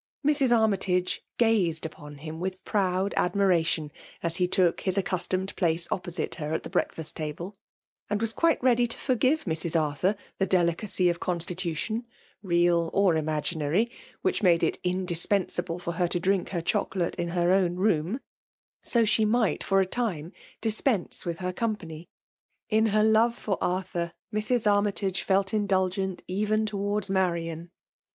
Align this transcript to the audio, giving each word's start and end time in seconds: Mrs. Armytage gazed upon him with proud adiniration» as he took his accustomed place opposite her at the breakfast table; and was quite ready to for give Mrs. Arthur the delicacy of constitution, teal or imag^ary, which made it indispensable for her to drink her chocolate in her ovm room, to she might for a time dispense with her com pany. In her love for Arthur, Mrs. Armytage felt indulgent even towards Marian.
Mrs. 0.25 0.49
Armytage 0.51 1.23
gazed 1.37 1.85
upon 1.85 2.17
him 2.17 2.39
with 2.39 2.63
proud 2.63 3.13
adiniration» 3.17 3.91
as 4.23 4.37
he 4.37 4.47
took 4.47 4.81
his 4.81 4.97
accustomed 4.97 5.55
place 5.55 5.87
opposite 5.91 6.33
her 6.41 6.53
at 6.55 6.63
the 6.63 6.71
breakfast 6.71 7.15
table; 7.15 7.55
and 8.09 8.19
was 8.19 8.33
quite 8.33 8.57
ready 8.63 8.87
to 8.87 8.97
for 8.97 9.13
give 9.13 9.43
Mrs. 9.45 9.79
Arthur 9.79 10.15
the 10.39 10.47
delicacy 10.47 11.07
of 11.07 11.19
constitution, 11.19 12.07
teal 12.43 12.89
or 12.93 13.13
imag^ary, 13.13 13.91
which 14.23 14.41
made 14.41 14.63
it 14.63 14.79
indispensable 14.83 15.77
for 15.77 15.91
her 15.91 16.07
to 16.07 16.19
drink 16.19 16.49
her 16.49 16.63
chocolate 16.63 17.13
in 17.17 17.27
her 17.27 17.49
ovm 17.49 17.75
room, 17.77 18.21
to 18.81 19.05
she 19.05 19.23
might 19.23 19.63
for 19.63 19.81
a 19.81 19.85
time 19.85 20.31
dispense 20.61 21.27
with 21.27 21.37
her 21.37 21.53
com 21.53 21.75
pany. 21.77 22.07
In 22.69 22.87
her 22.87 23.03
love 23.03 23.37
for 23.37 23.55
Arthur, 23.63 24.13
Mrs. 24.33 24.65
Armytage 24.65 25.21
felt 25.21 25.53
indulgent 25.53 26.23
even 26.27 26.65
towards 26.65 27.07
Marian. 27.07 27.69